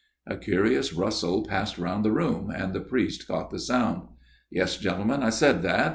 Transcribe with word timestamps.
"A 0.25 0.35
curious 0.35 0.93
rustle 0.93 1.45
passed 1.45 1.77
round 1.77 2.03
the 2.03 2.11
room, 2.11 2.49
and 2.49 2.73
the 2.73 2.79
priest 2.79 3.27
caught 3.27 3.51
the 3.51 3.59
sound." 3.59 4.07
Yes, 4.49 4.75
gentlemen, 4.77 5.21
I 5.21 5.29
said 5.29 5.61
that. 5.61 5.89